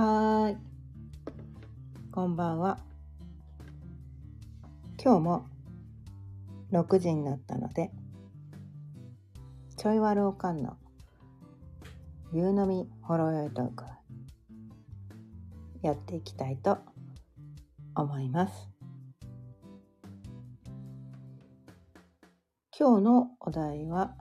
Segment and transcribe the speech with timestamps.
[0.00, 0.56] はい。
[2.12, 2.78] こんばんは。
[5.02, 5.46] 今日も
[6.70, 7.90] 6時になったので、
[9.76, 10.76] ちょいわるおかんの
[12.32, 13.82] 夕飲みほろよいトーク
[15.82, 16.78] やっていきたいと
[17.96, 18.70] 思います。
[22.78, 24.14] 今日のお題は、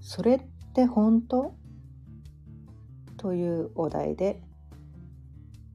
[0.00, 0.40] それっ
[0.74, 1.54] て本当？
[3.18, 4.40] というお題で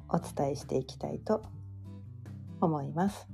[0.09, 1.43] お伝えしていきたいと
[2.61, 3.27] 思います。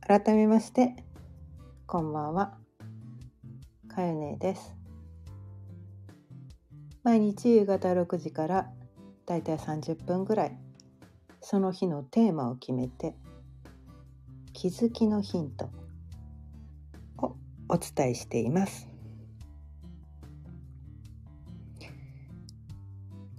[0.00, 1.02] 改めまして、
[1.86, 2.58] こんばんは。
[3.88, 4.74] かゆねです。
[7.02, 8.70] 毎日夕方6時から
[9.24, 10.58] だいたい30分ぐらい、
[11.40, 13.14] その日のテーマを決めて、
[14.52, 15.70] 気づきのヒント
[17.18, 17.36] を
[17.68, 18.89] お伝えしています。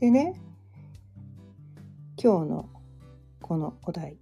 [0.01, 0.33] でね
[2.17, 2.69] 今日の
[3.39, 4.17] このお題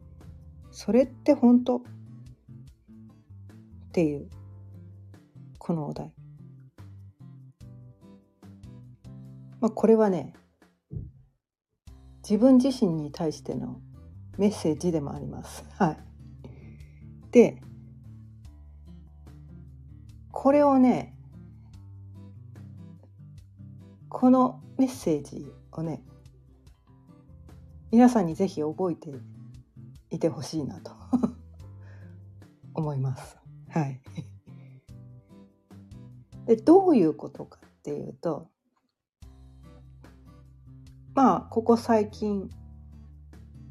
[0.70, 1.82] 「それって本当?」っ
[3.92, 4.28] ていう
[5.58, 6.12] このお題
[9.58, 10.34] まあこれはね
[12.22, 13.80] 自分自身に対しての
[14.36, 15.64] メッセージでもあります。
[15.80, 15.98] はい、
[17.30, 17.62] で
[20.30, 21.15] これをね
[24.18, 26.02] このメッセージをね
[27.92, 29.14] 皆さんにぜひ覚えて
[30.08, 30.90] いてほしいなと
[32.72, 33.36] 思います。
[33.68, 34.00] はい。
[36.46, 38.48] でどういうことかっていうと
[41.14, 42.48] まあここ最近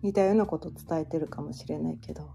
[0.04, 2.30] 似たようなこと伝えてるかもしれないけど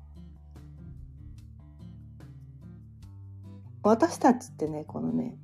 [3.84, 5.38] 私たちってねこのね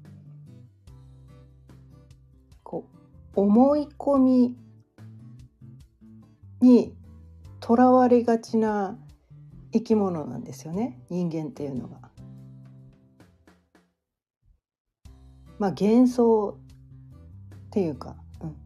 [3.36, 4.56] 思い込み
[6.62, 6.94] に
[7.60, 8.98] とらわれがちな
[9.72, 12.00] 生き物なんですよね人間っていうのが。
[15.58, 16.58] まあ幻想
[17.66, 18.56] っていうか、うん、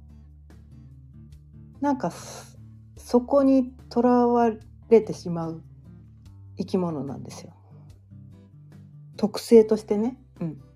[1.80, 2.12] なんか
[2.96, 4.50] そこにとらわ
[4.88, 5.62] れてしまう
[6.58, 7.54] 生き物なんですよ。
[9.16, 10.16] 特性としてね。
[10.40, 10.69] うん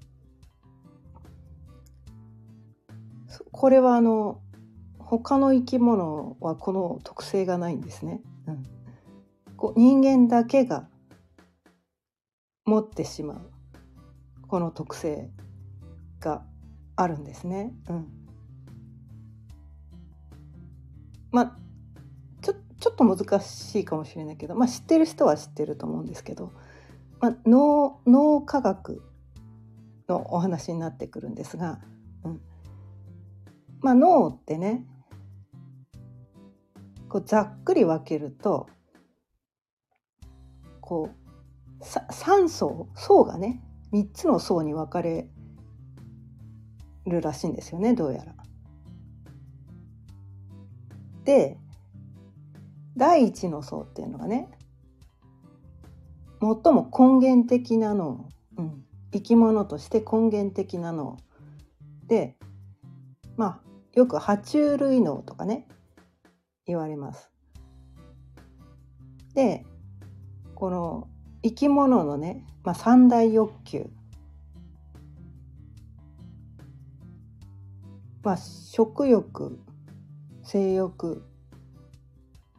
[3.57, 4.41] これはあの
[4.99, 8.21] 他の生き物はこの特性がないんですね。
[8.49, 8.63] うん、
[9.57, 10.89] こう人間だけが
[12.67, 13.51] 持ってしまう
[14.49, 15.31] この特性
[16.19, 16.43] が
[16.97, 17.73] あるんですね。
[17.89, 18.07] うん、
[21.31, 21.57] まあ
[22.43, 26.51] ちょちょっと難しいかもしれないけど、まあ、知ってる人は知ってると思うんですけど、
[27.21, 29.01] まあ、脳脳科学
[30.09, 31.79] のお話になってくるんですが。
[33.85, 34.83] まあ、脳ってね
[37.11, 38.67] こうざっくり分けると
[40.81, 41.11] こ
[41.81, 43.63] う3層層がね
[43.93, 45.29] 3つの層に分かれ
[47.05, 48.35] るらしいんですよねどうやら。
[51.25, 51.59] で
[52.97, 54.49] 第一の層っていうのがね
[56.41, 61.19] 最も根源的な脳、うん、生き物として根源的な脳
[62.07, 62.35] で
[63.37, 63.64] まあ
[63.95, 65.69] よく爬虫類脳とかね
[66.67, 67.31] 言われます。
[69.35, 69.65] で
[70.55, 71.09] この
[71.43, 73.91] 生き物のね、まあ、三大欲求。
[78.23, 79.59] まあ食欲
[80.43, 81.23] 性欲、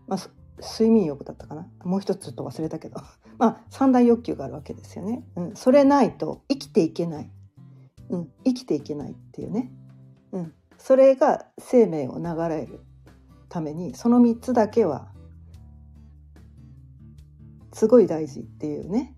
[0.07, 0.19] まあ、
[0.62, 1.67] 睡眠欲だったかな。
[1.84, 3.02] もう一つちょっと忘れたけど。
[3.38, 5.25] まあ三大欲求があるわけですよね。
[5.35, 7.31] うん、それないと生きていけない、
[8.09, 9.72] うん、生きていけないっていうね。
[10.31, 10.53] うん。
[10.78, 12.81] それが生命を流れる
[13.50, 15.08] ためにその3つだけは
[17.74, 19.16] すごい大事っていうね、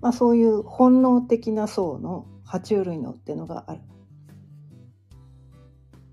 [0.00, 3.80] まあ、そういう本能的な層の爬虫類脳っていうのがある。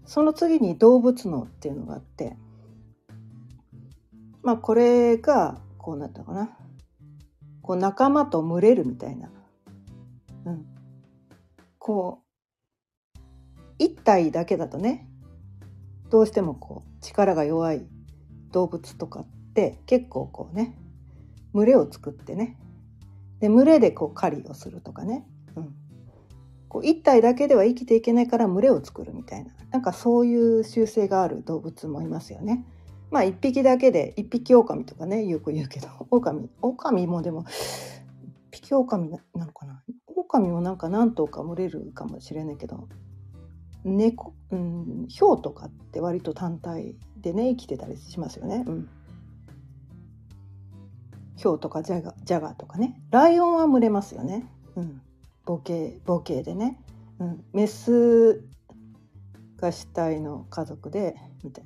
[0.05, 2.35] その次に動物脳っていうのがあって
[4.43, 6.49] まあこれがこうなったかな。
[7.61, 9.29] こう仲間と群れるみたいな、
[10.45, 10.65] うん、
[11.79, 12.22] こう
[13.83, 15.07] う一体だけだとね
[16.09, 17.85] どうしてもこう力が弱い
[18.51, 20.75] 動物とかって結構こうね
[21.53, 22.57] 群れを作ってね
[23.39, 25.73] で群れでこう狩りをするとかね、うん、
[26.69, 32.65] こう一体だけでは生きていけないから群れを作るみたいななんかそういう習性がある動物もいますよね。
[33.11, 37.45] まあ一匹だけで一匹狼とかねよく言うけど狼狼もでも
[38.51, 39.83] 一匹狼なのかな？
[40.15, 42.87] 狼もなんか何頭か群れるかもしれないけど
[43.83, 48.63] 猫、うん、ヒョウとかって割と単体でね生きてたりしますよね。
[48.65, 48.89] うん、
[51.35, 54.45] ヒョウとかジャガジャガーとかねライオンは群れますよね。
[54.75, 55.01] うん、
[55.45, 56.79] 母系母系でね、
[57.19, 58.43] うん、メス
[59.57, 61.65] が主体の家族でみたい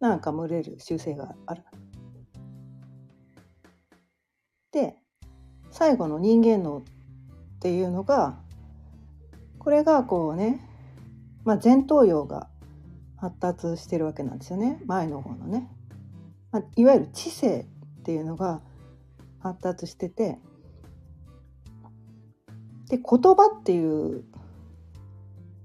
[0.00, 1.62] ななんか群れる習性がある。
[4.72, 4.96] で
[5.70, 6.82] 最後の人間脳っ
[7.60, 8.38] ていうのが
[9.58, 10.66] これがこうね、
[11.48, 12.46] まあ、前頭葉が
[13.16, 14.82] 発達してるわけなんですよね。
[14.84, 15.66] 前の方のね、
[16.52, 17.60] まあ、いわゆる知性
[18.00, 18.60] っていうのが
[19.40, 20.38] 発達してて。
[22.90, 24.24] で言葉っていう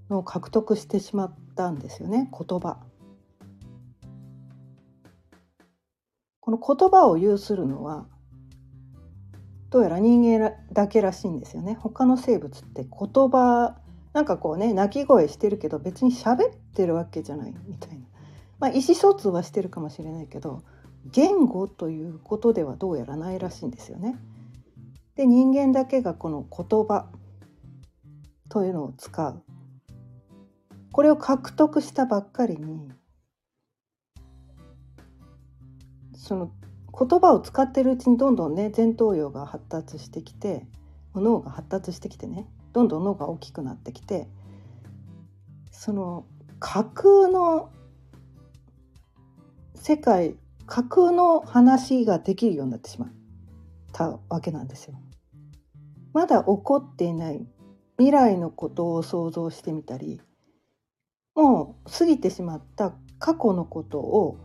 [0.10, 2.32] のを獲得してしまったんですよね。
[2.32, 2.78] 言葉。
[6.40, 8.06] この言葉を有するのは
[9.70, 11.76] どうやら人間だけらしいんですよね。
[11.76, 12.90] 他の生物って言
[13.30, 13.83] 葉
[14.14, 18.06] なんかこうね鳴き声してるけど別に喋ってるわけじゃないみたいな
[18.60, 20.64] まあ意思疎通はしてるかもしれないけど
[21.12, 24.16] 言語ということではどうやらないらしいんですよね。
[25.16, 27.08] で人間だけがこの言葉
[28.50, 29.44] というのを使う
[30.92, 32.92] これを獲得したばっかりに
[36.16, 36.52] その
[36.98, 40.66] 言葉を使ってるうちにどんどんね前頭葉が発達してきて
[41.16, 44.28] 脳が発達してきてねどんどん脳が大きくなってきて
[45.72, 46.26] その
[46.60, 47.70] 架空の
[49.76, 50.36] 世界
[50.66, 53.10] 架空の話ができるようになってしまっ
[53.92, 54.96] たわけなんですよ。
[56.14, 57.46] まだ起こっていない
[57.98, 60.22] 未来のことを想像してみたり
[61.36, 64.38] もう過ぎてしまった過去のことを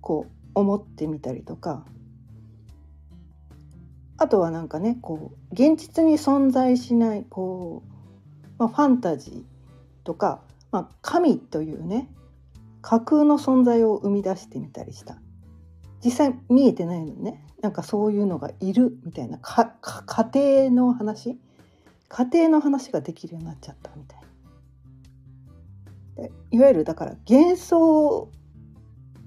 [0.00, 1.84] こう思ってみたりとか
[4.20, 9.42] あとはなんかねこう現実に存在しないこう、まあ、ファンタジー
[10.04, 12.06] とか、まあ、神というね
[12.82, 15.16] 架空の存在を生み出してみたりした。
[16.04, 17.44] 実際見えてないのにね。
[17.60, 19.38] なんかそういうのがいるみたいな。
[19.38, 19.74] 家
[20.34, 21.38] 庭の話？
[22.08, 24.20] 家庭の話ができるようになっちゃったみたい
[26.16, 26.28] な。
[26.50, 28.30] いわゆるだから幻想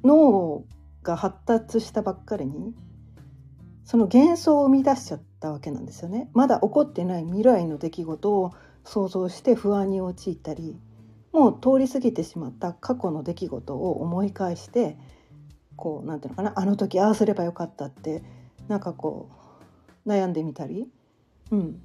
[0.04, 0.64] 脳
[1.04, 2.74] が発達したばっかりに
[3.86, 6.30] その幻想を生み出しちゃったわけなんですよね。
[6.34, 8.54] まだ起こってない未来の出来事を
[8.84, 10.80] 想像して不安に陥ったり
[11.32, 14.98] もう通り過ぎてしまった過去の出来事を思い返して
[15.76, 18.24] こうなんていうのかなあの時ああすればよかったって
[18.68, 19.30] なんかこ
[20.06, 20.88] う悩んでみたり、
[21.52, 21.82] うん、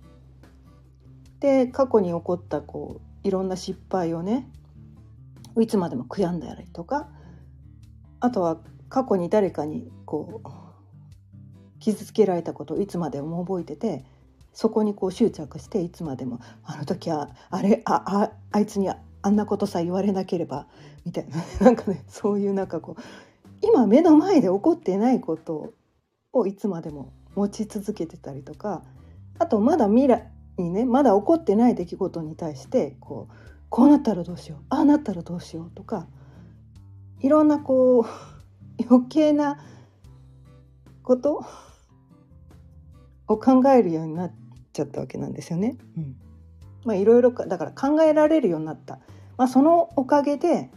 [1.40, 4.48] で過去に起こったこういろんな失敗をね
[5.58, 7.08] いつまでも悔やんだりとか
[8.20, 8.58] あとは
[8.88, 10.67] 過去に誰かにこう
[11.80, 14.04] 傷つけられたことをいつまでも覚えてて
[14.52, 20.66] そこにこう執着していつまでもあの時はあれあああいつにあんなことさえ言われなければ
[21.04, 21.36] みたいな。
[21.64, 23.02] なんかねそういうなんかこう
[23.62, 25.74] 今目の前で起こってないこと
[26.32, 28.82] をいつまでも持ち続けてたりとか
[29.38, 33.34] あとまだ未来にねまだ起こってない出来事に対してこう
[33.70, 36.06] こうなったらどうしようああなったらどうしようとか
[37.20, 38.04] いろんなこう
[38.88, 39.58] 余計な
[41.08, 41.42] こと
[43.28, 44.32] を考えるようになっ
[44.74, 45.78] ちゃったわけなんですよね。
[45.96, 46.16] うん、
[46.84, 48.98] まあいろいろだから考えられるようになった。
[49.38, 50.68] まあ、そのおかげで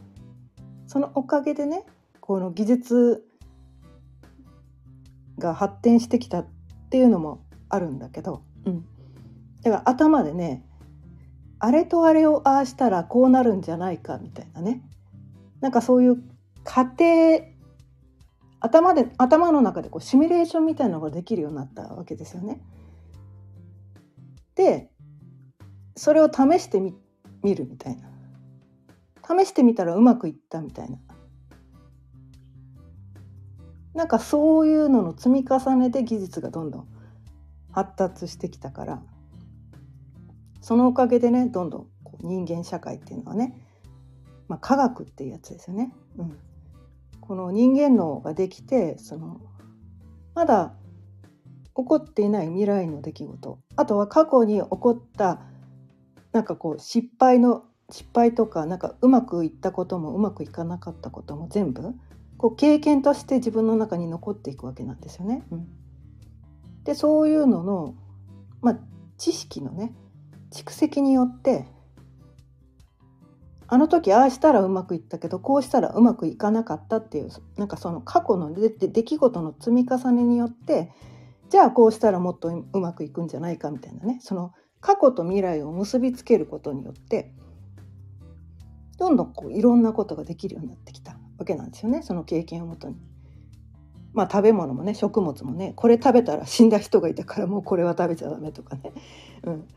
[0.87, 1.83] そのおかげでね
[2.21, 3.25] この技術
[5.37, 6.47] が発展してきたっ
[6.89, 8.85] ていうのもあるんだけど、うん、
[9.63, 10.63] だから頭でね
[11.59, 14.81] あれとあれをああしたらこうなるんじゃないかみたいなね
[15.59, 16.23] なんかそういう
[16.63, 17.50] 過程
[18.61, 22.61] 頭で頭の中でこうシミュレーションみたいなのができるようになったわけですよね。
[24.55, 24.91] で
[25.95, 26.93] それを試してみ
[27.41, 28.07] 見るみたいな
[29.27, 30.99] 試してみたらうまくいったみたいな
[33.95, 36.87] なんかそういうのの積み重ねで技術がどんどん
[37.71, 39.01] 発達してきたから
[40.61, 43.55] そのおかげでねどんどんこう人間社会っていうのはね、
[44.47, 45.91] まあ、科学っていうやつですよね。
[46.17, 46.37] うん
[47.21, 49.39] この人間脳ができてその
[50.33, 50.73] まだ
[51.75, 55.41] 起こっていない未来の出来事あとは過去に起こった
[56.33, 61.93] なんかこう失敗の失敗とかなんかうまくいったこともうまくいかなかったことも全部
[62.37, 65.43] こう経験として自分の中に残っていくわけなんですよね。
[65.51, 65.67] うん、
[66.83, 67.95] でそういうのの、
[68.61, 68.79] まあ、
[69.17, 69.93] 知識のね
[70.51, 71.67] 蓄積によって
[73.71, 80.91] あの時ああしたらうまくいったけどこうしたらうまくいかなかったっていうなんかその過去の出来事の積み重ねによって
[81.49, 84.19] じゃあこうしたらもっとうまくいくんじゃないかみたいなね。
[84.21, 84.51] その
[84.81, 87.31] 過去と未来を結びつけることによって
[88.97, 92.01] どんどんこういろんなことができるようになってきたわけなんですよね。
[92.01, 92.97] その経験をもとに。
[94.11, 98.91] まあ食べ物もね食物もねこれ食べたら死んだ人がいたからもうこれは食べちゃダメとかね、
[99.43, 99.67] うん、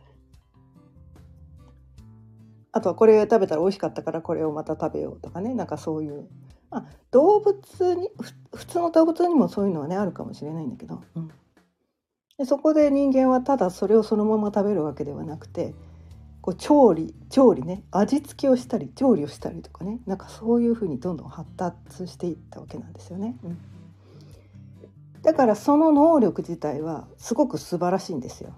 [2.76, 5.54] あとはこれ食べたら美味しかったからこれをまた食べようとかね。
[5.54, 6.28] なんかそういう、
[6.70, 8.10] まあ、動物に
[8.52, 11.30] 普通の動物にもそういうのはねあるかもしれないんだけど、うん、
[12.36, 15.72] でそこで人間はただそれをそのまま食べるわけではなくて
[16.40, 17.84] こう調理調理ね。
[17.92, 20.00] 味付けをしたり調理をしたりとかね。
[20.04, 23.36] なんかそういうふうにどんどん発達していったわけなんですよね。
[23.44, 23.58] うん、
[25.22, 28.52] だからその能力自体はすごく素晴らしいんですよ。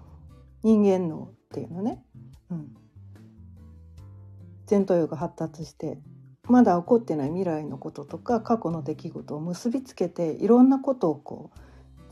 [0.63, 2.03] 人間脳っていうのね。
[2.49, 2.76] うん
[4.69, 5.97] 前頭葉が発達して
[6.47, 11.59] まだ起こってない未来のこととか過去の出来事を結びつけていろんなことをこう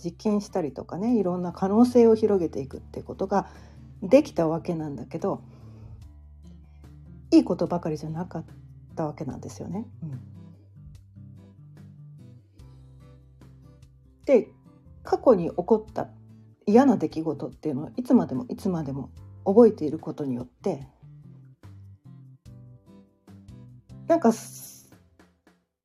[0.03, 3.47] 実験したりとかねいろんな可能性を広げていくってことが
[4.01, 5.41] できたわけなんだけど
[7.31, 8.45] いいことばかりじゃなかっ
[8.95, 9.85] たわけなんですよね。
[10.03, 10.19] うん、
[14.25, 14.49] で
[15.03, 16.07] 過去に起こった
[16.65, 19.09] 嫌な出来事っていうのはいつまでもいつまでも
[19.45, 20.87] 覚えていることによって
[24.07, 24.31] なんか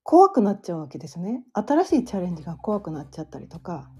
[0.03, 1.45] 怖くなっちゃうわけですね。
[1.53, 3.91] 新しいチャレンジが怖くなっちゃったりとか。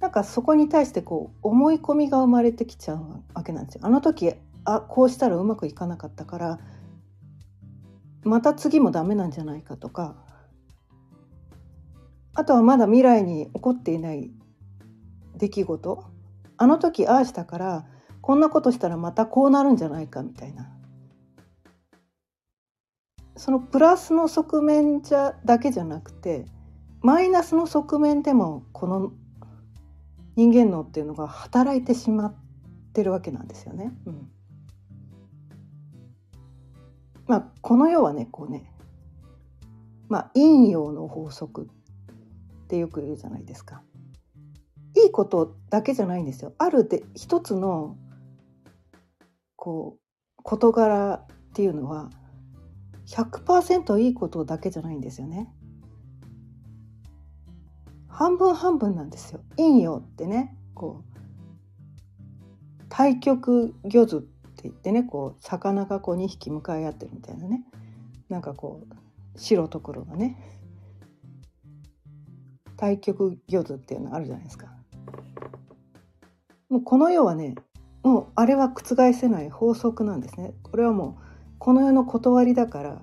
[0.00, 3.82] なんかそこに対してこう思い込みが生まれてきちゃうわけなんですよ。
[3.84, 4.32] あの時
[4.64, 6.58] あこうしたらうまくいかなかったから
[8.24, 10.16] また次もダメなんじゃないかとか。
[12.34, 14.30] あとはまだ未来に起こっていない
[15.36, 16.04] 出来事。
[16.56, 17.86] あの時ああしたから
[18.22, 20.70] こんなことしたらまたこうなるんじゃないかみたいな。
[23.40, 26.44] そのプラスの側面じゃだけじゃなくて
[27.00, 29.12] マイナスの側面でもこの
[30.36, 32.34] 人間脳っていうのが働いてしまっ
[32.92, 33.92] てるわけなんですよね。
[34.04, 34.30] うん、
[37.26, 38.70] まあこの世はねこうね
[40.10, 43.80] まあ陰陽の法則ってよく言うじゃないですか。
[45.02, 46.52] いいことだけじゃないんですよ。
[46.58, 47.96] あるで一つの
[49.56, 52.10] こう事柄っていうのは
[53.10, 55.52] 100%いいことだけじゃないんですよね。
[58.08, 59.40] 半分半分なんですよ。
[59.56, 61.20] 陰陽ってねこう
[62.88, 67.64] 対極魚図って言ってねこう魚がこう2匹向かい合ってるみたいなね
[68.28, 70.36] なんかこう白と黒がね
[72.76, 74.68] 対極魚図っていうのあるじゃないですか。
[76.68, 77.56] もうこの世はね
[78.04, 80.54] もうあれは覆せない法則なんですね。
[80.62, 81.29] これはもう
[81.60, 83.02] この世の断りだから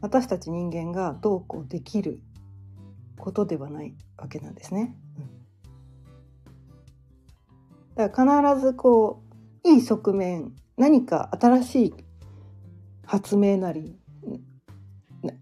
[0.00, 2.20] 私たち人間がどうこうできる
[3.16, 4.96] ことではないわけなんですね。
[7.94, 9.22] だから必ずこ
[9.64, 11.94] ういい側面何か新しい
[13.06, 13.96] 発明なり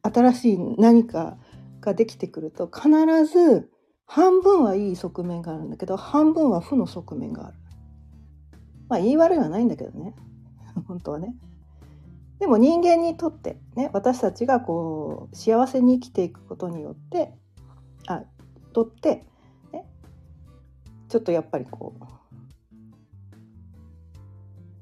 [0.02, 1.38] 新しい何か
[1.80, 2.90] ができてくると必
[3.24, 3.70] ず
[4.04, 7.56] 半分はいい側面があるんだけど半分は負の側面がある。
[8.90, 10.14] まあ言い悪いはないんだけどね
[10.86, 11.34] 本当はね。
[12.38, 17.32] でも人間にとってね私たちがこう幸せに生きていくことによって
[18.08, 18.24] あ
[18.72, 19.24] とって、
[19.72, 19.86] ね、
[21.08, 22.04] ちょっとやっぱりこう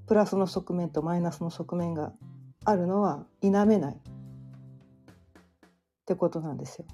[0.06, 2.14] プラスの側面とマイナスの側面が
[2.64, 3.98] あるのは否めないっ
[6.06, 6.86] てことなんですよ。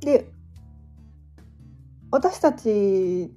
[0.00, 0.30] で
[2.10, 3.30] 私たち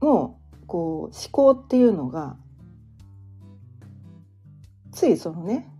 [0.00, 2.36] もこう思考っていうのが
[4.92, 5.70] ついそのね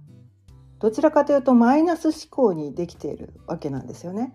[0.81, 4.35] どちらかというとマイナス思考にできているわけなんですよね。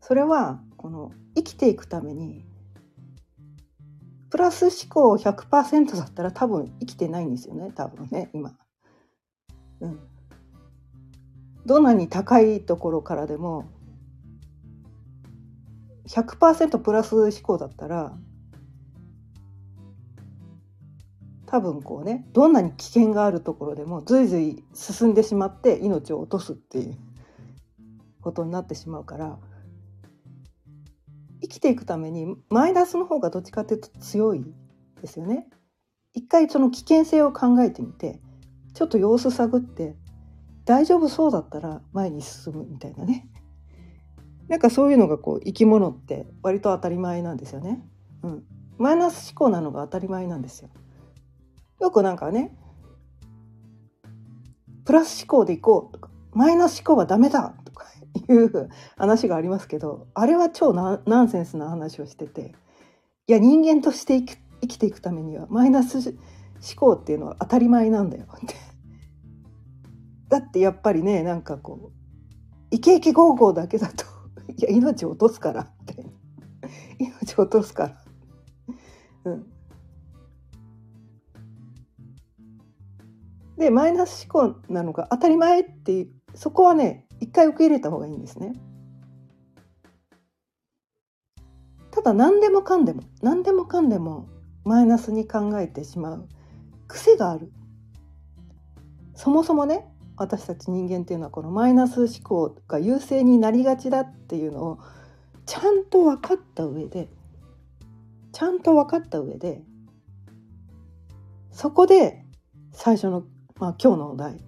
[0.00, 2.44] それはこの生きていくために
[4.28, 8.56] プラス思考100%だったら多分生きてないんですよね多分ね今。
[9.80, 10.00] うん。
[11.64, 13.70] どんなに高いところからでも
[16.08, 18.16] 100%プラス思考だったら
[21.52, 26.96] 多分こうねどんなに危険があるところでもずいずい進んでしまって命を落とすっていう
[28.22, 29.38] ことになってしまうから
[31.42, 34.46] 生きていくためにマイナスの方がどっちかっていうと強い
[35.02, 35.46] ですよね。
[36.14, 38.18] 一回その危険性を考えてみて
[38.72, 39.94] ちょっと様子探って
[40.64, 43.28] 大丈夫そうだったら前に進むみたいなね
[44.48, 47.82] なんかそういうのがこう生き物って割と当たり前なんですよね。
[48.22, 48.44] うん、
[48.78, 50.70] マイナス思考なのが当たり前なんですよ。
[51.82, 52.56] よくなんかね
[54.84, 57.86] プラス思考でいこうとかマイナス思考はダメだとか
[58.32, 62.54] いう話がありますけどあれは超ナンセンスな話をしてて
[63.26, 66.16] いや人間として生き生きていくためにはマイナス思
[66.76, 68.26] 考っていうのは当たり前なんだよ。
[68.32, 68.54] っ て
[70.28, 71.92] だってやっぱりねなんかこう
[72.70, 74.04] イケイケゴーゴーだけだと
[74.56, 76.12] いや命を落とすからみたいな。
[76.98, 77.88] 命落とすか
[79.24, 79.32] ら。
[79.32, 79.51] うん。
[83.62, 88.54] でマイナス思考なのが当たり前っていうそこはね一回受け入れた方がいいんですね。
[91.92, 94.26] ただ何でもかんでも何でもかんでも
[94.64, 96.28] マイナスに考えてしまう
[96.88, 97.52] 癖がある
[99.14, 104.78] そもそもね私たち人間っていうのはこのマイナス思考が優勢になりがちだっていうのを
[105.46, 107.08] ちゃんと分かった上で
[108.32, 109.62] ちゃんと分かった上で
[111.52, 112.24] そこで
[112.72, 113.22] 最初の、
[113.58, 114.38] まあ、今日のお題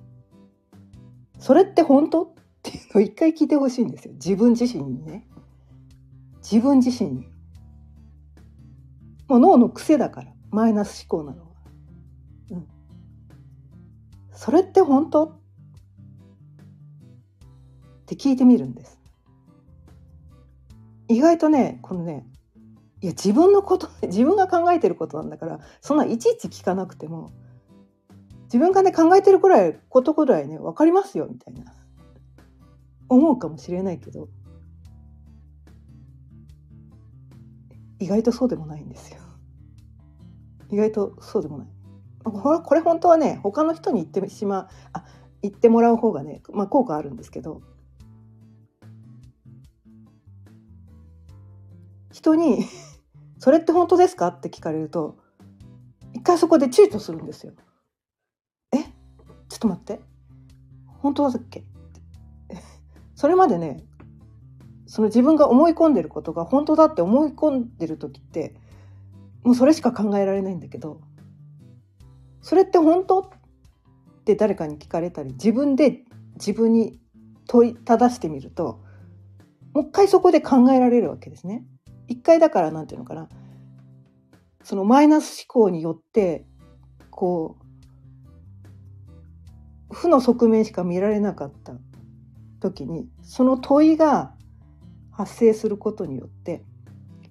[1.38, 2.28] 「それって本当?」っ
[2.62, 4.14] ていうのを一回聞いてほしいんですよ。
[4.14, 5.28] 自分自身にね。
[6.42, 7.28] 自分自身に。
[9.28, 10.32] もう脳の癖だから。
[10.50, 11.50] マイナス思考なのは、
[12.50, 12.68] うん、
[14.30, 15.24] それって本当？
[15.24, 15.32] っ
[18.06, 19.00] て聞いてみるんです。
[21.08, 22.26] 意外とねこのね
[23.00, 27.32] いや自分のこと自分が考えてることなんだからそんないちいち聞かなくても
[28.54, 31.74] 自分がね考えてるくらいことぐらいね分かりますよみたいな
[33.08, 34.28] 思うかもしれないけど
[37.98, 39.18] 意外とそうでもないんですよ。
[40.70, 41.68] 意外とそうでもない。
[42.22, 45.04] これ本当はね他の人に言ってしまうあ
[45.42, 47.60] 言ってもらう方がね、まあ、効果あるんですけど
[52.12, 52.64] 人に
[53.40, 55.16] 「それって本当ですか?」って聞かれると
[56.12, 57.52] 一回そこで躊躇するんですよ。
[59.54, 60.00] ちょっと待って。
[61.00, 61.62] 本当だっけ？
[63.14, 63.84] それまでね
[64.86, 68.56] その自分が思い込んでることが本当だって思い込んでる時って
[69.44, 71.00] もうそれしか考えられないんだけど
[72.42, 73.28] それって本当っ
[74.24, 76.98] て誰かに聞かれたり自分で自分に
[77.46, 78.80] 問いただしてみると
[79.72, 81.64] もう一回そこで考えられるわけですね。
[82.08, 83.28] 一回だからなんていうのかな。
[84.64, 86.44] そのマイナス思考によって
[87.10, 87.63] こう
[89.94, 91.74] 負の側面しか見られなかった
[92.60, 94.34] 時にその問いが
[95.10, 96.62] 発生することによって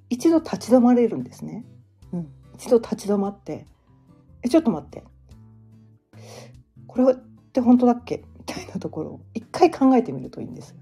[0.10, 1.65] 一度立ち止まれるんですね。
[2.13, 3.65] うん、一度立ち止まって
[4.43, 5.04] 「えちょっと待って
[6.88, 7.15] これっ
[7.52, 10.76] て本当だっけ?」みたいなところを一回考えてみるといいんです。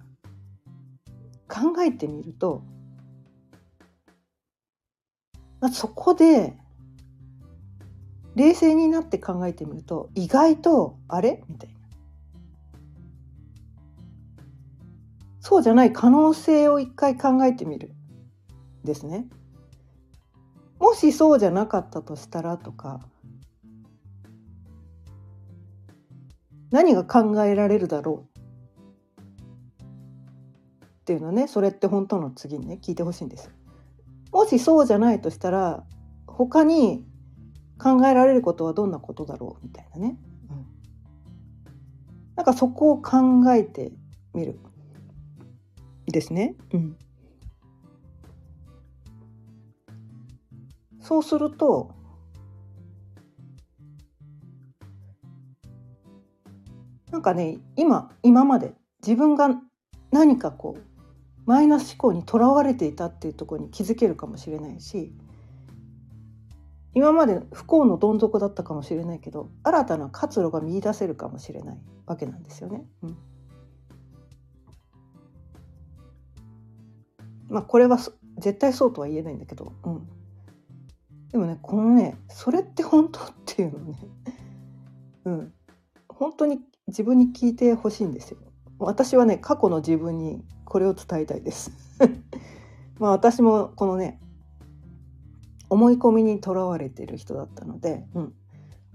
[1.47, 2.63] 考えてみると、
[5.59, 6.57] まあ、そこで
[8.35, 11.43] 冷静になって考えてみると意外とあれ？
[11.49, 11.79] みたいな。
[15.39, 17.93] そうじゃない可能性を一回考えてみる
[18.83, 19.27] ですね。
[20.79, 23.01] もしそうじゃなかったとしたらとか
[26.71, 28.31] 何が考えられるだろう
[30.83, 33.51] っていうのねそれって本当の次にね聞いてほしいんです
[34.31, 35.83] もしそうじゃないとしたら
[36.25, 37.05] 他に
[37.81, 39.65] 考えられることはどんなことだろう？
[39.65, 40.17] みたいなね、
[40.49, 40.65] うん、
[42.35, 43.17] なんかそこを考
[43.53, 43.91] えて
[44.33, 44.59] みる。
[46.07, 46.55] ですね。
[46.73, 46.97] うん、
[50.99, 51.91] そうすると
[57.11, 58.73] なんかね今今まで
[59.05, 59.49] 自分が
[60.11, 60.81] 何かこう
[61.45, 65.13] マイナス思考にとらわれていたっていうところに気づけるかもしれないし
[66.93, 72.85] 今まで不幸のどん底だったかもしれないけど新たな活路が見いだせるかもしれないわけなんですよね。
[73.03, 73.17] うん
[77.51, 77.97] まあこれは
[78.37, 80.07] 絶対そうとは言えないんだけど、うん、
[81.31, 83.99] でもねこのねそれって本当っていうのね、
[85.25, 85.53] うん、
[86.07, 88.37] 本当に自分に聞いてほしいんですよ。
[88.79, 91.71] 私はね過去の自分にこれを伝えたいです。
[92.99, 94.21] まあ私もこのね
[95.71, 98.33] 思い込みにとらわれてる人だったので、うん、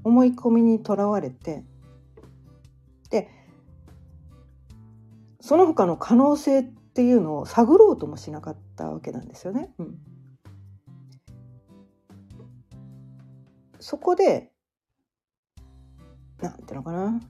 [0.05, 1.65] 思い込みにとらわれて
[3.09, 3.31] で
[5.41, 9.71] その他の可能性っていうのを探ろうともしなかったわけなんですよね。
[9.79, 9.99] うん、
[13.81, 14.53] そこで
[16.43, 17.23] なんていうのかな。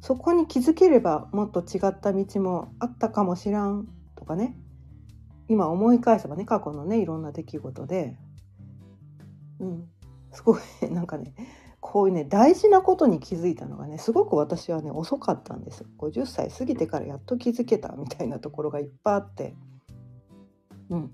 [0.00, 4.56] そこに気づければもっと違った道もあったかもしらんとかね。
[5.48, 8.16] 今思い返せばね過去のねいろんな出来事で。
[9.60, 9.88] うん。
[10.32, 11.32] すごいなんかね
[11.80, 15.84] こういうね大事なことに気づいたのがねすごく私はね遅かったんです。
[15.98, 19.54] 50歳過ぎてからやっと気づけたみたいなところがいっぱいあって。
[20.90, 21.10] うん。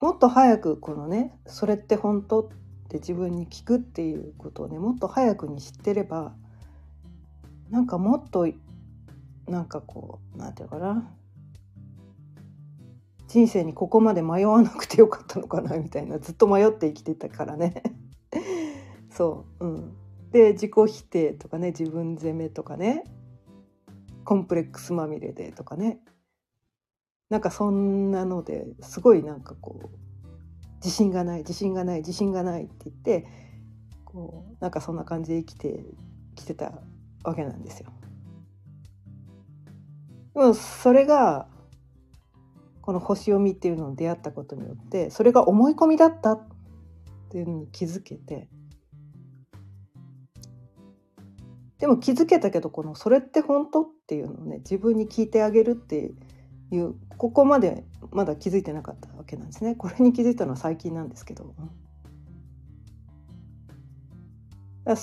[0.00, 2.48] もっと早くこのねそれって本当っ
[2.88, 6.34] て自分に聞くっていうことをねもっと早くに知ってれば
[7.70, 8.46] なんかもっと
[9.48, 11.10] なんかこうなんていうかな
[13.34, 17.82] 人生にここまで迷わなくてよかったのかなみたいなずっと迷って生きてたからね。
[19.10, 19.66] そう。
[19.66, 19.96] うん。
[20.30, 23.02] で自己否定とかね自分責めとかね。
[24.24, 25.98] コンプレックスまみれでとかね。
[27.28, 29.88] なんかそんなのですごいなんかこう
[30.76, 33.26] 自信がない自信がない自信がないって言って
[34.04, 35.84] こうなんかそんな感じで生きて
[36.36, 36.72] きてた
[37.24, 37.90] わけなんですよ。
[40.34, 41.48] でもそれが
[42.84, 46.46] この星読みっていうのに出会ったことによってそれが思い込みだったっ
[47.30, 48.46] ていうのに気づけて
[51.78, 56.12] でも気づけたけどこの「それって本当?」っていうのをね自分に聞いてあげるって
[56.72, 61.54] いうここまでまだ気づいてなかったわけなんですねこれに気づいたのは最近なんですけど。
[64.84, 64.94] だ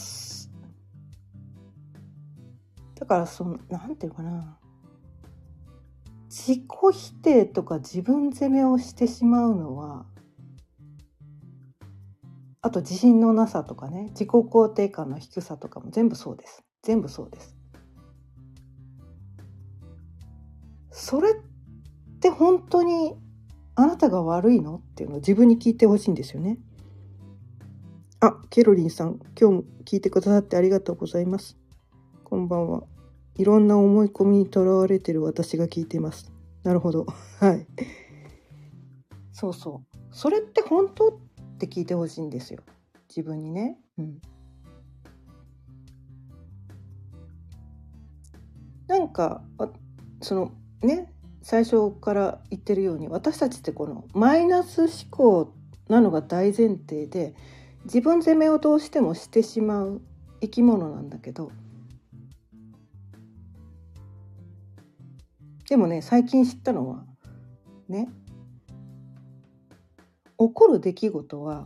[3.00, 4.60] だからそのなんていうかな
[6.44, 10.08] 自己否定とか自分責めをしてしまうのは
[12.62, 16.64] あと自信のなさとかね自己肯定感の低さとかも全部そうです。
[16.82, 17.56] 全部そうです。
[20.90, 21.34] それっ
[22.20, 23.14] て本当に
[23.76, 26.58] あなたが悪いのっていうのを自分に聞いてほしいんですよね。
[28.20, 31.56] あケロリンさん今日も聞いてくださってありがとうございます。
[32.24, 32.84] こんばんは。
[33.36, 36.31] いろんな思い込みにとらわれてる私が聞いてます。
[36.64, 37.06] なるほど。
[37.40, 37.66] はい。
[39.32, 39.98] そうそう。
[40.12, 41.12] それって本当っ
[41.58, 42.62] て聞いてほしいんですよ。
[43.10, 43.78] 自分にね。
[43.98, 44.22] うん。
[48.92, 49.42] なんか
[50.22, 51.10] そのね
[51.42, 55.54] 最初から言ってるように私たちってこのマイナス思考
[55.88, 57.34] なのが大前提で
[57.86, 60.02] 自分責めをどうしてもしてしまう
[60.42, 61.54] 生き物なんだけど
[65.72, 67.06] でもね最近知ったのは
[67.88, 68.10] ね
[70.38, 71.66] 起こる出来事は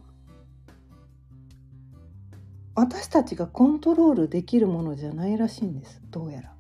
[2.76, 6.54] 私たちがコントロールできるものじゃないらしいんですどうやら。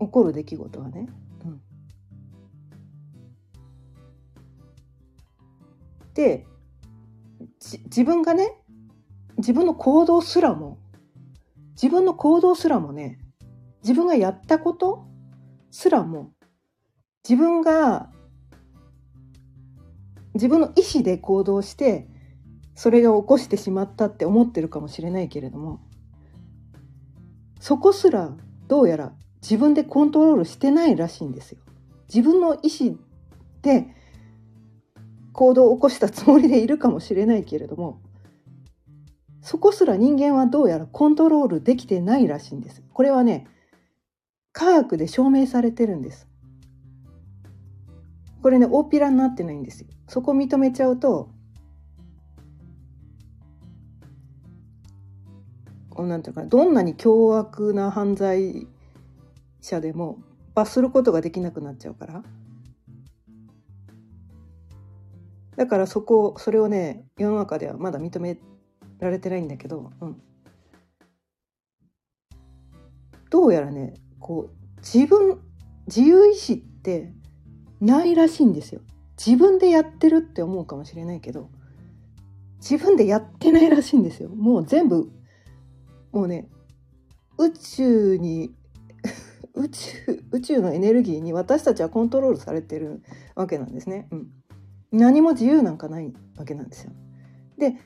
[0.00, 1.08] 起こる出来事はね。
[1.44, 1.60] うん、
[6.14, 6.48] で
[7.60, 8.60] 自分がね
[9.36, 10.78] 自分の行動すらも
[11.80, 13.20] 自分の行動すらもね
[13.82, 15.06] 自分がやったこと
[15.70, 16.32] すらも
[17.28, 18.10] 自分が
[20.34, 22.08] 自分の意思で行動して
[22.74, 25.80] それを起こしてしまったって思ってるかもしれないけれども
[27.60, 28.36] そこすら
[28.68, 29.12] どうやら
[29.42, 31.58] 自分でコントロールしてないらしいんですよ。
[32.12, 32.96] 自分の意思
[33.62, 33.86] で
[35.32, 38.00] 行動を起こしたつもりでいるかもしれないけれども
[39.42, 42.82] そこすら人間はどうやらコントロールできてないらしいんです。
[42.92, 43.46] これはね
[44.52, 46.28] 科学で証明されてるんです。
[48.42, 49.88] これね大っぴらになってないんですよ。
[50.08, 51.30] そこ認めちゃうと
[56.06, 58.66] なんていうかどんなに凶悪な犯罪
[59.60, 60.18] 者でも
[60.54, 62.22] 罰することができなくなっちゃうから
[65.56, 68.38] だからそこそれをね世の中ではまだ認め
[69.00, 70.22] られてないんだけど、うん、
[73.30, 75.40] どうやらねこう自分
[75.86, 77.12] 自由意志って
[77.80, 78.80] ないらしいんですよ。
[79.16, 81.50] 自分でやってるって思うかもしれないけど
[82.60, 84.28] 自分でやってないらしいんですよ。
[84.28, 85.10] もう全部
[86.12, 86.48] もうね
[87.36, 88.54] 宇宙に
[89.54, 93.02] 宇宙宇宙のエネルギーに私たちはコントロールされてる
[93.34, 94.08] わけなんですね。
[94.10, 94.30] うん、
[94.92, 96.92] 何も自由なんかないわけなんですよ。
[97.56, 97.76] で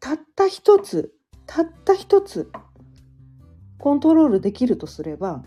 [0.00, 1.14] たった一つ
[1.46, 2.50] たった一つ
[3.78, 5.44] コントロールできるとすれば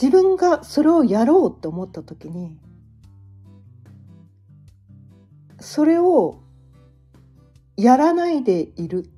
[0.00, 2.58] 自分がそれをやろうって思った時に
[5.58, 6.42] それを
[7.78, 9.08] やらないでいる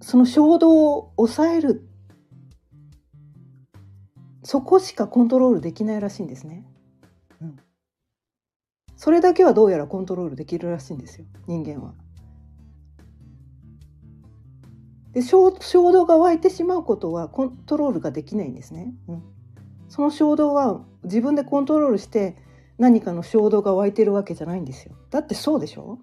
[0.00, 1.88] その衝動を抑える
[4.42, 6.66] そこしかコントロールできないらしいんですね。
[7.40, 7.56] うん、
[8.96, 11.94] それだけはどうやらコントロールできるらしいんですよ人間は。
[15.14, 15.52] で衝
[15.92, 18.92] 動が湧いてしまうことはコントロールができないんですね。
[19.08, 19.22] うん、
[19.88, 22.36] その衝動は自分でコントロールして
[22.78, 24.96] 何かの衝動が湧いてるわけじゃないんですよ。
[25.10, 26.00] だってそうでしょ？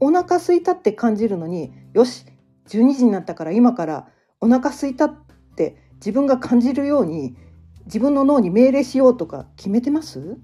[0.00, 2.26] お腹空いたって感じるのによし
[2.68, 4.08] 12時になったから今から
[4.40, 5.14] お腹空いたっ
[5.56, 7.36] て自分が感じるように
[7.84, 10.38] 自分の脳に命令しようとか決めてます？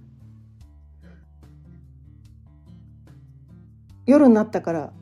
[4.10, 4.92] 夜になったから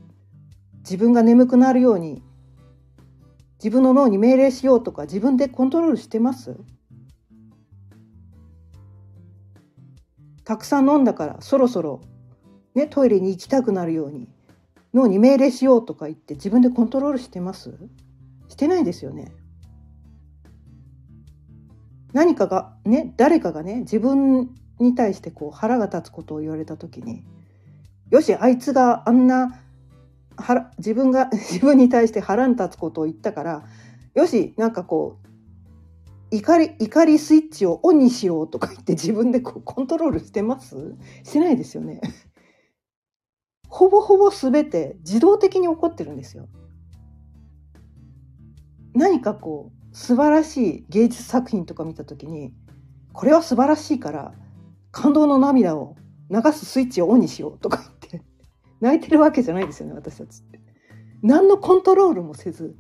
[0.79, 2.23] 自分が眠くなるように
[3.59, 6.57] 自分の脳に命令しようとか自分でコントロールしてます？
[10.45, 12.01] たくさん飲んだからそろそろ、
[12.75, 14.29] ね、トイレに行きたくなるように
[14.95, 17.75] 脳に命令しようとか言って自分でコントロールしてます？
[18.49, 19.33] してないですよね。
[22.13, 27.25] 何かがね誰かがね自分に対してこう腹が立つことを言われた時に
[28.11, 29.61] よしあいつがあんな
[30.79, 33.65] 自分が 自分に対して腹に立つことを言ったから
[34.15, 35.29] よしなんかこう
[36.31, 40.95] 怒り怒りスイッチをオンにしようとか言って自分でこうコントロールしてます？
[41.25, 42.01] してないですよね。
[43.69, 46.49] ほぼほぼ全て自動的に起こってるんですよ。
[48.95, 52.55] 何かこう素晴らしい芸術作品とか見た時に
[53.13, 54.35] これは素晴らしいから
[54.91, 55.97] 感動の涙を
[56.31, 57.91] 流すスイッチをオンにしようとか
[58.81, 60.61] 泣いてるわけじゃないですよね私たちって。
[61.23, 62.77] 何のコントロールもせず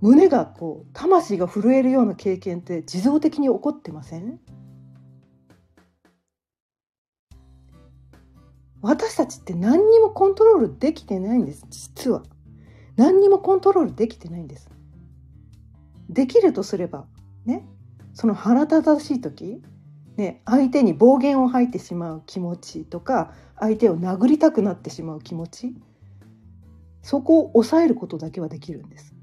[0.00, 4.38] 胸がこう魂が震えるような経験って自動的に起こってません？
[8.82, 12.22] 私たちって何にもコントロールできてないんです実は。
[12.96, 14.68] 何にもコントロールできてないんです。
[16.08, 17.06] できるとすれば
[17.44, 17.66] ね
[18.12, 19.62] その腹立たしい時
[20.16, 25.74] ね、相手に暴言を吐いてしまう気持ちとか相手を殴りたくなってしまう気持ち
[27.02, 29.14] そこを抑えることだけはできるんです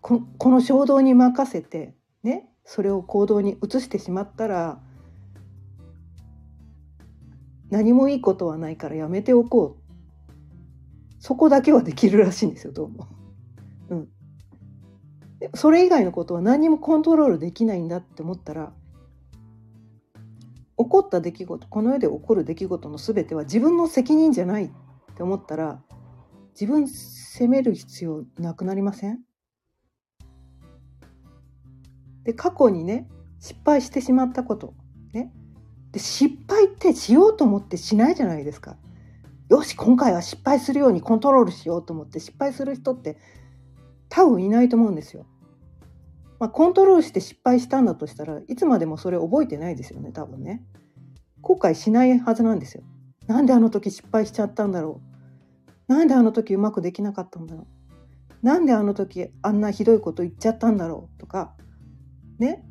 [0.00, 4.80] ここの衝動に任せてねそれを行動に移してしまったら
[7.70, 9.86] 何もいいことはないからやめておこう
[11.18, 13.15] そこだけはできるらしいんですよどうも。
[15.54, 18.72] それ以外のことは何もコントロールできないんだって思ったら
[20.78, 24.70] 起こった出来事この世で起こる出来事の全ては自分の責任じゃないっ
[25.14, 25.82] て思ったら
[26.58, 29.20] 自分責める必要なくなりません？
[32.24, 34.74] で過去にね失敗してしまったこと
[35.12, 35.32] ね
[35.92, 38.76] で失敗ってしようと思ってしないじゃないですか。
[39.48, 43.16] よし今回は失敗するようにコントロールしようと思って失敗する人って
[44.08, 45.26] 多分いないと思うんですよ。
[46.38, 50.62] まあ、コントロールして失敗したんだとしたらいつまでもそれ覚えてないですよね多分ね。
[51.40, 52.82] 後悔しないはずなんですよ。
[53.26, 55.00] なんであの時失敗しちゃったんだろ
[55.88, 55.92] う。
[55.92, 57.66] なんであの時うまくできなかったんだろう。
[58.42, 61.54] なんであの時あんなひどいこと言っちゃったんだろうとか
[62.38, 62.64] ね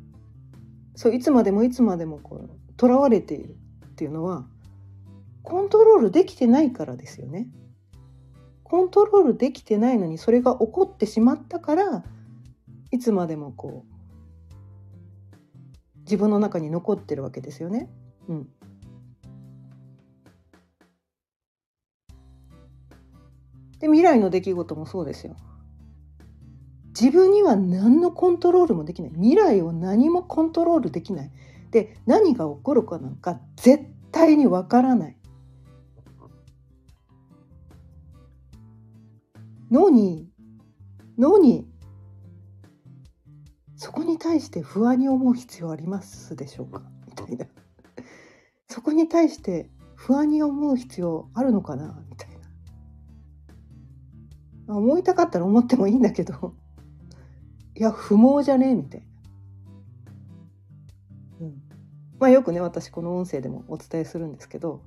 [0.94, 4.46] そういつまでもいつまでもこう囚われているっていうのは
[5.42, 7.48] コントロールできてないからですよね。
[8.68, 12.02] コントロールできてないのにそれが起こってしまったから
[12.90, 13.92] いつまでもこう
[16.00, 17.88] 自分の中に残ってるわけですよね。
[18.28, 18.48] うん、
[23.78, 25.36] で未来の出来事もそうですよ。
[27.00, 31.30] 自分には何のコントロールもできない未来を何もコントロールできない
[31.70, 35.15] で何が起こるかなんか絶対にわからない
[39.70, 40.28] のに
[41.18, 41.66] のに
[43.76, 46.82] そこに対して不安に思う必要ありますでしょうか？
[47.06, 47.46] みたいな。
[48.68, 52.02] そこに対して不安に思う必要あるのかな？
[52.08, 52.28] みたい
[54.66, 54.76] な。
[54.76, 56.54] 思いたかったら思ってもいいんだけど。
[57.74, 58.70] いや不毛じゃね？
[58.70, 59.06] えみたいな。
[61.40, 61.62] うん。
[62.18, 64.80] まあ、よくね私この音声でもお伝えするんですけど。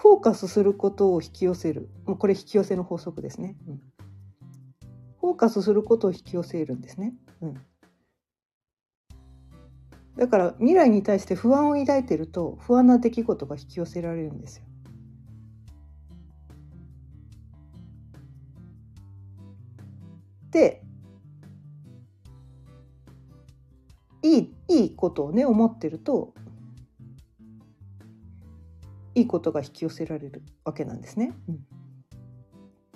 [0.00, 1.90] フォーカスすることを引き寄せる。
[2.06, 3.80] もうこれ引き寄せの法則ですね、うん、
[5.20, 7.54] フォーカスすることを引き寄せるんですね、うん、
[10.16, 14.64] だから未来に対して不安を抱いてると不安な出来事が引き寄せられるんですよ。
[20.52, 20.82] で
[24.22, 26.34] いいいいことをね思ってると
[29.18, 31.32] いいことが引き寄せられるわけなんですね。
[31.48, 31.58] うん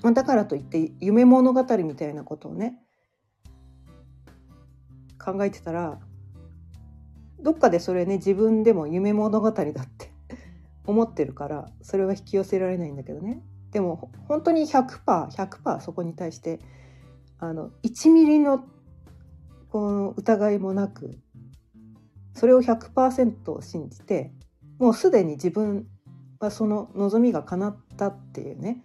[0.02, 2.74] ま、だからといって夢物語みたいなことをね
[5.22, 6.00] 考えてたら
[7.40, 10.12] どっかでそれね自分でも夢物語だって
[10.86, 16.58] 思ってるからそれは引き寄せられないんだけどねでも本当に 100%100% 100%そこに対して
[17.38, 18.64] あの1ミリの
[19.70, 21.18] この疑いもなく
[22.34, 24.32] それを100%信じて
[24.78, 25.86] もうすでに自分
[26.42, 28.82] はその望みが叶ったっていうね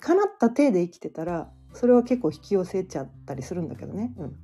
[0.00, 4.12] 叶った体で生きてたらそれは結構引き寄せちゃったりするんだけどね。
[4.18, 4.36] うん、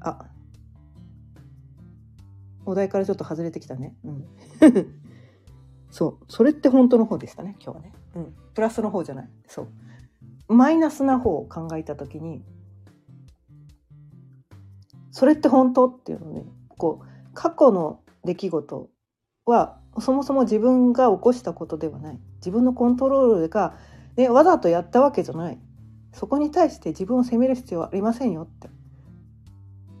[0.00, 0.26] あ
[2.66, 3.96] お題からちょっと外れてきたね。
[4.04, 4.24] うん、
[5.90, 7.92] そうそれって本当の方でしたね今日はね。
[8.14, 9.30] うん、プラスの方じゃない。
[9.46, 9.68] そう
[10.48, 12.44] マイナスな方を考えた時に
[15.10, 16.44] それって本当っていうのね
[16.76, 18.88] こう過去の出来事
[19.44, 22.18] はそもそも自分が起こしたことではない。
[22.38, 23.76] 自分のコントロールが、
[24.16, 25.58] ね、わざとやったわけじゃない。
[26.12, 28.68] そこに対して自分を責める必要はありませんよって。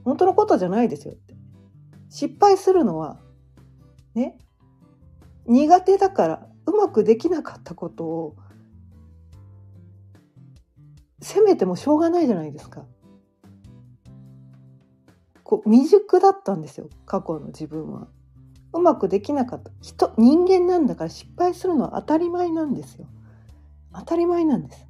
[0.04, 1.34] 本当のことじゃないですよって。
[2.08, 3.20] 失敗するのは
[4.14, 4.38] ね
[5.46, 8.36] 苦手だからうまくできなかったことを
[11.20, 12.84] 責めてもしょうがないじゃないですか。
[15.46, 18.08] こう未熟だったんですよ過去の自分は。
[18.72, 23.06] うまくできなかった人人間なんだから失敗するのは当たり前なんですよ。
[23.94, 24.88] 当たり前なんです。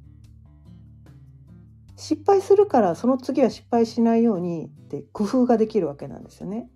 [1.95, 6.71] 失敗するからその次は失敗しないようにって工夫ができるわけなんですよね。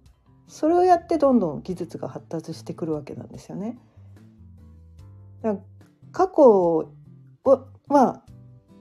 [0.47, 3.79] それをやってどんどん技術が発達してくるわけなんですよね。
[5.41, 5.63] だから
[6.11, 6.93] 過去
[7.87, 8.21] は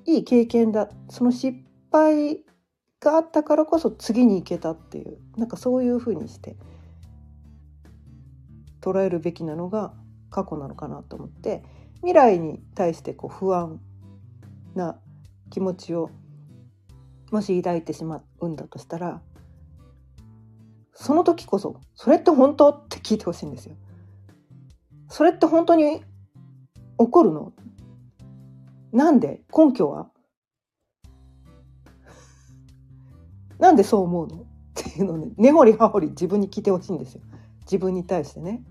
[0.04, 1.58] いい経験だその失
[1.90, 2.44] 敗
[3.00, 6.56] があったからこそ次に行けたっていうなんかそういうふうにして
[8.80, 9.94] 捉えるべきなのが
[10.30, 11.62] 過去なのかなと思って
[11.96, 13.80] 未来に対してこう不安
[14.74, 14.98] な
[15.50, 16.10] 気持ちを
[17.30, 19.22] もし抱いてしまうんだとしたら
[20.94, 23.76] その時こそ「それって本当?」って聞いてほしいんですよ。
[25.08, 26.00] それって本当に
[26.98, 27.52] 起こるの？
[28.92, 30.09] なんで根拠は
[33.60, 34.36] なんでそう思うの？
[34.42, 34.44] っ
[34.74, 37.20] ていうのね根掘り葉掘り自分に聞いてほしいんですよ。
[37.62, 38.64] 自分に対してね。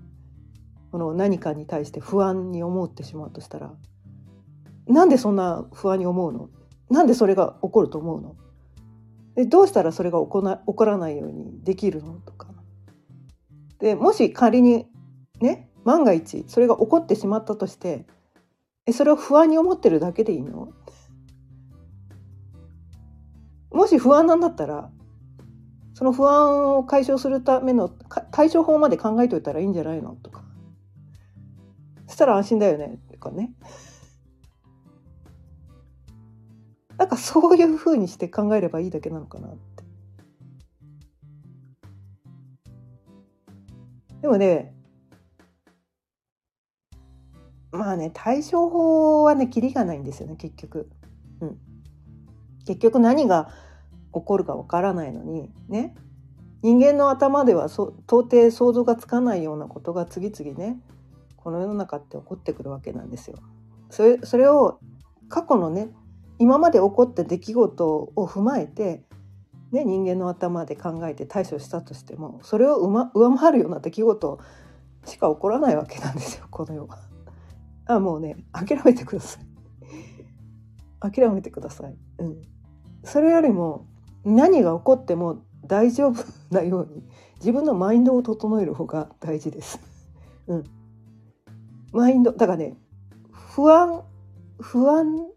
[0.91, 3.73] この何かに対して不安に思ってしまうとしたら。
[4.87, 6.49] なんでそんな不安に思うの？
[6.89, 8.35] なんでそれが起こると思うの？
[9.35, 12.47] でどうしたらそれが起こな起こらないようにできるのとか。
[13.77, 14.87] でもし仮に
[15.39, 18.05] ね万が一それが起こってしまったとして
[18.85, 20.73] えそれを不安に思ってるだけでいいの？
[23.71, 24.89] もし不安なんだったら
[25.93, 27.89] その不安を解消するための
[28.31, 30.15] 対処法まで考えといたらいいんじゃないの？
[30.15, 30.43] とか。
[32.07, 32.99] そしたら安心だよね？
[33.11, 33.53] とかね。
[36.97, 39.83] なんかそういうふうにして考えればいいだけなのかなって。
[44.21, 44.73] でもね
[47.71, 50.89] まあね対処法はねキリがないんですよね結局。
[51.41, 51.59] うん、
[52.69, 53.49] 結局何が
[54.13, 55.95] 起こるかわからないのにね
[56.61, 60.79] 人間の頭では到底想像がつかないようなことが次々ね
[61.35, 63.39] この世の中って起こってくるわけなんですよ。
[63.89, 64.79] それそれを
[65.29, 65.89] 過去のね
[66.37, 69.03] 今まで起こった出来事を踏まえて、
[69.71, 74.39] ね、人間の頭で考えて対処したとしてもそれを上回るような出来事
[75.05, 76.99] しか起こらないわけなんですよこの世は。
[77.87, 79.49] あもうね諦めてください
[80.99, 82.41] 諦めてください、うん、
[83.03, 83.85] それよりも
[84.23, 87.03] 何が起こっても大丈夫なように
[87.37, 89.79] 自分のマインドを整える方が大事です、
[90.47, 90.63] うん、
[91.91, 92.75] マインドだからね
[93.31, 94.03] 不安
[94.59, 95.27] 不安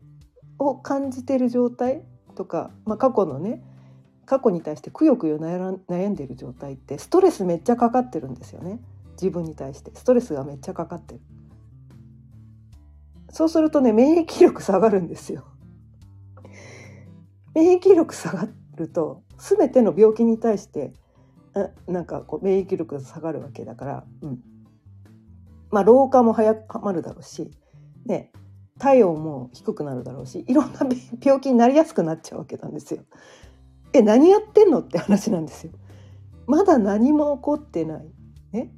[0.59, 2.03] を感じてる状態
[2.35, 3.63] とか、まあ、過去のね
[4.25, 8.81] 過去に対してくよくよ悩んでる状態ってストレスめっちゃかかってるんですよね。
[9.15, 9.91] 自分に対して。
[9.95, 11.21] ストレスがめっちゃかかってる。
[13.31, 15.45] そうするとね免疫力下がるんですよ。
[17.55, 20.93] 免疫力下がると全ての病気に対して
[21.87, 24.39] なんかこう免疫力が下がるわけだから、うん、
[25.71, 27.51] まあ老化も早まるだろうし、
[28.07, 28.33] ね、
[28.79, 30.81] 体温も低くなるだろうしいろんな
[31.23, 33.03] 病気になりやすくなっちゃうわけなんですよ。
[33.93, 35.73] え何やってんのって話なんですよ。
[36.47, 38.11] まだ何も起こってない。
[38.53, 38.73] ね、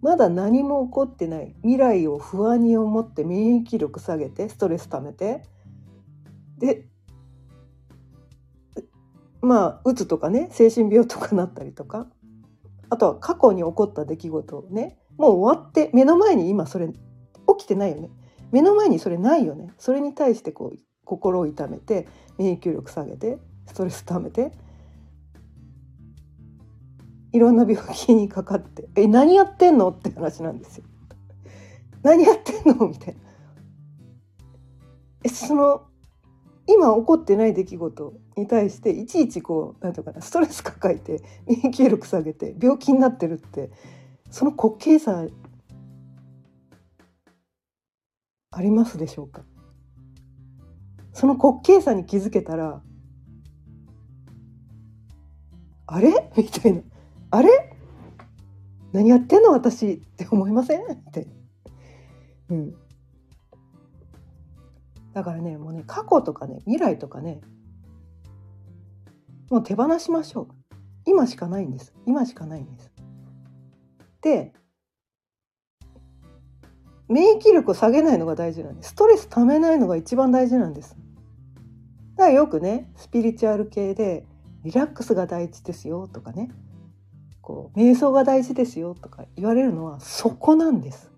[0.00, 5.44] まだ何も起こってない未来を不安に思って免疫力下げてストレス溜めて
[6.58, 6.88] で
[9.42, 12.08] まあうつとかね精神病とかなったりとか。
[12.88, 14.98] あとは過去に起こった出来事をね。
[15.16, 16.94] もう終わって目の前に今それ起
[17.64, 18.10] きてないよね。
[18.50, 19.72] 目の前にそれないよね。
[19.78, 24.52] それに対してこう心を痛めて免疫力下げてストレス溜めて。
[27.32, 30.84] いろんな病気にかかって「え何やってんの?」って話なんですよ。
[32.02, 32.88] 何やってんの？
[32.88, 33.20] みたいな。
[35.24, 35.86] えその
[36.72, 43.70] 今起こってない出来事に対していちいちこうなんていうかなストレス抱えて 免疫力下げて病気になってるって
[44.30, 45.26] その滑稽さ
[48.54, 49.44] ありますでしょうか？
[51.14, 52.82] その滑稽さに気づけたら
[55.86, 56.30] あれ？
[56.36, 56.82] みたいな。
[57.30, 57.48] あれ？
[58.92, 60.82] 何やってんの私って思いません？
[60.82, 61.26] って。
[62.50, 62.74] うん。
[65.12, 67.40] だからねもうね過去とかね未来とかね
[69.50, 70.48] もう手放しましょう。
[71.04, 71.92] 今しかないんです。
[72.06, 72.92] 今しかないんです。
[74.22, 74.52] で
[77.08, 78.90] 免疫力を下げないのが大事なんです。
[78.90, 80.96] ストレスためないのが一番大事なんです。
[82.16, 84.24] だからよくねスピリチュアル系で
[84.64, 86.50] リラックスが大事ですよとかね。
[87.42, 91.11] こう瞑想が大事ですよとか言われるのはそこなんです。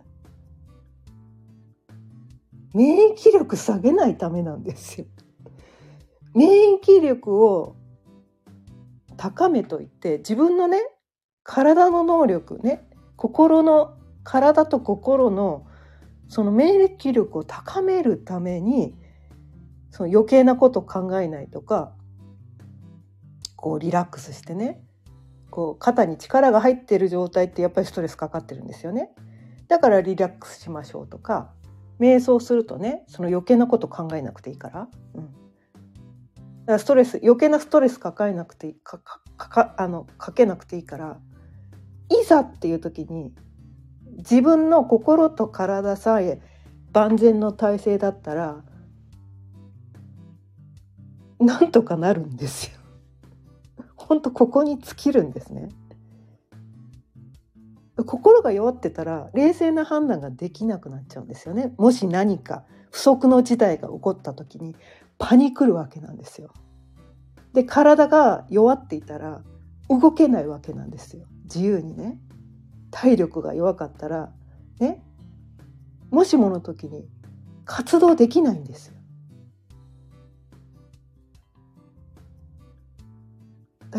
[2.74, 5.06] 免疫力下げないためなんですよ。
[6.34, 7.76] 免疫力を
[9.16, 10.82] 高めといて自分のね
[11.44, 15.66] 体の能力ね心の体と心の
[16.28, 18.94] その免疫力を高めるために
[19.90, 21.92] その余計なこと考えないとか
[23.54, 24.82] こうリラックスしてね
[25.50, 29.10] こう肩に力が入ってる状態ってやっぱりストレスかかってるんですよね。
[29.68, 31.52] だからリラックスしましょうとか
[32.00, 35.32] 瞑想するとねその余計なこと考えなくていいから,、うん、だか
[36.66, 41.18] らストレス余計なストレス抱えなくていいかかかあのかけなくていいから
[42.10, 43.32] いざっていう時に
[44.18, 46.40] 自分の心と体さえ
[46.92, 48.62] 万全の体制だったら
[51.40, 52.78] なんとかなるんですよ。
[53.96, 55.68] 本当ここに尽きるんですね。
[57.96, 61.72] 心が弱ってたら冷静な判断ができなくなっちゃうんですよね。
[61.78, 64.74] もし何か不測の事態が起こった時に
[65.18, 66.52] パニクるわけなんですよ。
[67.52, 69.42] で体が弱っていたら
[69.88, 71.26] 動けないわけなんですよ。
[71.44, 72.18] 自由にね。
[72.90, 74.32] 体力が弱かったら
[74.80, 75.02] ね。
[76.10, 77.08] もしもの時に
[77.64, 78.94] 活動できないんですよ。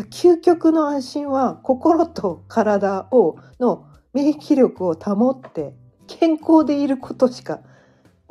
[0.04, 5.74] 究極の安心は心と体をの免疫力を保って
[6.06, 7.60] 健康でいることしか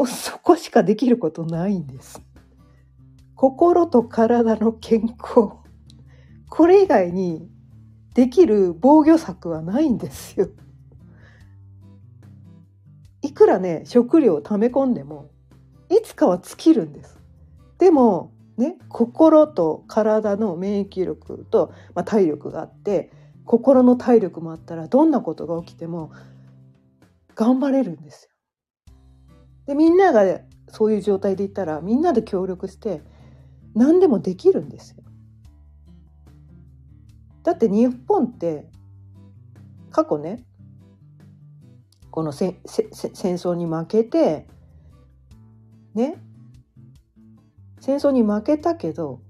[0.06, 2.22] そこしかできることないんです。
[3.36, 5.50] 心と体の健康
[6.50, 7.50] これ以外に
[8.14, 10.50] できる防御策はないんですよ。
[13.22, 15.32] いくらね食料を溜め込んでも
[15.90, 17.20] いつかは尽きるんです。
[17.80, 23.12] でもね、心と体の免疫力と、まあ、体力があって
[23.44, 26.12] 心の体力もあったらどんなことが起きても
[27.36, 28.32] 頑張れるんですよ。
[29.68, 30.40] でみんなが
[30.70, 33.02] そういう状態でいったらみんなで協力して
[33.74, 35.04] 何でもできるんですよ。
[37.44, 38.70] だって日本って
[39.92, 40.44] 過去ね
[42.10, 44.48] この戦争に負けて
[45.94, 46.25] ね
[47.86, 49.22] 戦争に負けたけど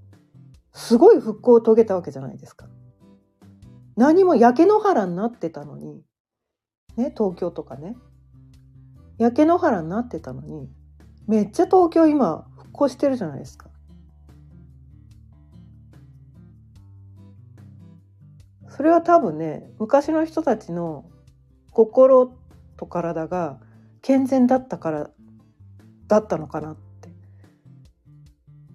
[0.72, 2.66] すごい復興を遂げたわけじゃないですか。
[3.96, 6.02] 何も焼け野原になってたのに
[6.96, 7.96] ね東京とかね
[9.18, 10.70] 焼け野原になってたのに
[11.26, 13.68] めっちゃ東京今復興してるじゃないですか。
[18.70, 21.04] それは多分ね昔の人たちの
[21.72, 22.34] 心
[22.78, 23.60] と体が
[24.00, 25.10] 健全だったから
[26.08, 26.78] だったのかな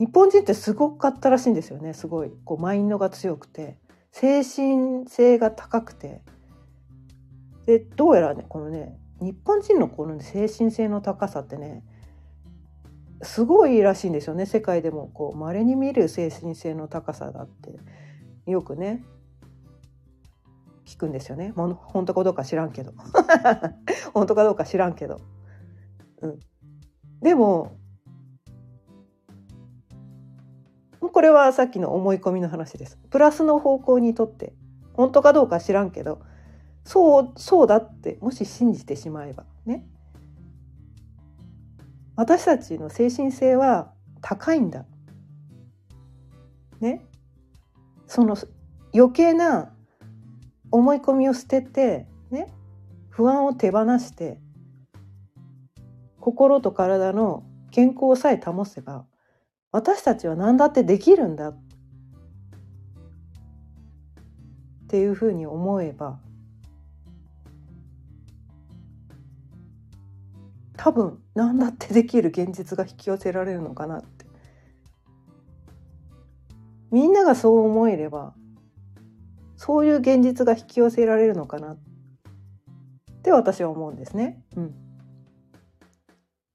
[0.01, 1.93] 日本人ってすごかったらしいんですよね。
[1.93, 2.31] すごい。
[2.43, 3.77] こうマインドが強くて。
[4.11, 6.23] 精神性が高くて。
[7.67, 11.83] でどうやらねこのね日本人のこの、精神性の高さってね
[13.21, 14.47] すごいらしいんですよね。
[14.47, 17.79] 世界でもこう稀に見る精神性の高さだって。
[18.49, 19.03] よくね
[20.87, 21.53] 聞くんですよね。
[21.55, 22.93] も本当かどうか知らんけど。
[24.15, 25.21] 本当かどうか知らんけど、
[26.21, 26.39] うん、
[27.21, 27.77] でも
[31.11, 32.97] これはさっきの思い込みの話です。
[33.09, 34.53] プラスの方向にとって
[34.93, 36.21] 本当かどうか知らんけど
[36.83, 39.85] そうそうだってもし信じてしまえばね
[42.15, 44.85] 私たちの精神性は高いんだ。
[46.79, 47.05] ね
[48.07, 48.35] その
[48.93, 49.71] 余計な
[50.71, 52.47] 思い込みを捨ててね
[53.09, 54.39] 不安を手放して
[56.19, 59.05] 心と体の健康さえ保せば
[59.71, 61.49] 私たちは何だってできるんだ。
[61.49, 61.57] っ
[64.87, 66.19] ていうふうに思えば
[70.75, 74.25] 多分何だってできる現実が引き寄せられるのかなって。
[76.91, 78.33] みんながそう思えれば
[79.55, 81.77] そういう現実が引き寄せられるのかなっ
[83.23, 84.43] て私は思うんですね。
[84.57, 84.75] うん、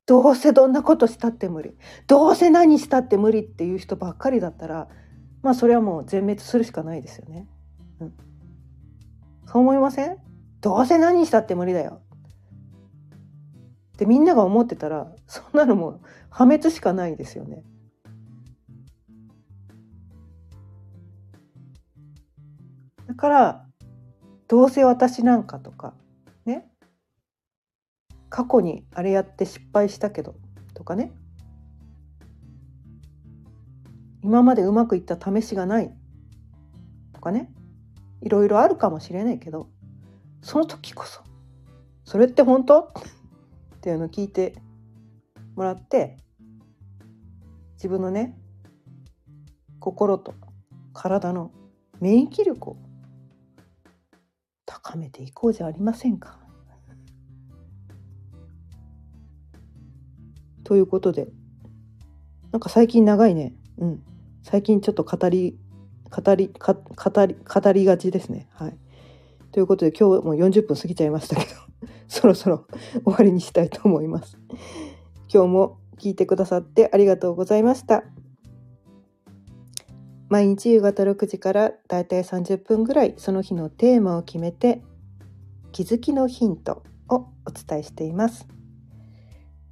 [0.06, 1.76] どうせどんなことしたって無理
[2.06, 4.88] どうせ何したって無理っていう人ばっかりだったら
[5.42, 7.48] まあそれはもう全滅するしかないですよね。
[8.00, 8.14] うん、
[9.46, 10.16] そう思いません？
[10.60, 12.00] どうせ何したって無理だよ。
[13.94, 16.00] ってみんなが思ってたらそんなのも
[16.30, 17.64] 破滅しかないですよね。
[23.06, 23.66] だから
[24.48, 25.94] どうせ私なんかとか
[28.36, 30.34] 過去にあれやって失敗したけど
[30.74, 31.10] とかね。
[34.22, 35.90] 今までうまくいった試しがない
[37.14, 37.50] とかね。
[38.20, 39.70] いろいろあるかもしれないけど
[40.42, 41.22] その時こそ
[42.04, 42.80] それって本当？
[43.76, 44.54] っていうのを聞いて
[45.54, 46.18] もらって
[47.76, 48.38] 自分のね
[49.80, 50.34] 心と
[50.92, 51.52] 体の
[52.00, 52.76] 免疫力を
[54.66, 56.45] 高めていこうじゃありませんか。
[60.66, 61.28] ということで
[62.50, 63.54] なんか最近長いね。
[63.78, 64.02] うん。
[64.42, 65.56] 最近ちょっと語り
[66.10, 68.48] 語り語り語りがちですね。
[68.52, 68.76] はい。
[69.52, 71.50] ということで今日も40分過ぎちゃいましたけど
[72.08, 72.66] そろそろ
[73.04, 74.38] 終わりにしたいと思います。
[75.32, 78.02] 今日も聞いてくださってありがとうございました。
[80.28, 84.82] 毎日夕方6時からだいたい30分ぐらいその日のテーマを決めて
[85.70, 88.48] 気づきのヒントをお伝えしています。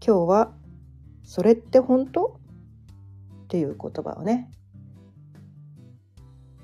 [0.06, 0.63] 今日は
[1.24, 2.38] それって本当？
[3.44, 4.50] っていう言葉をね。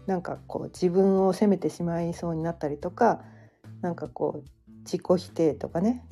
[0.07, 3.23] なんかこう自分を責めてしまいそうになったりとか
[3.81, 6.05] なんかこう自己否定とかね。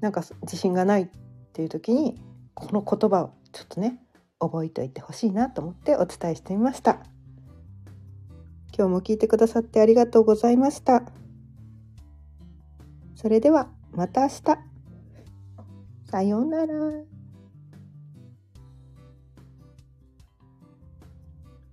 [0.00, 1.08] なんか自信がないっ
[1.52, 2.20] ていう時に
[2.54, 4.00] この言葉をちょっとね
[4.38, 7.02] 覚えておいてほしいなと思ってお伝えしてみました。
[8.76, 11.02] 今日も聞いてくださってありがとうございました。
[13.14, 14.73] それではまた明日。
[16.14, 17.13] さようなら。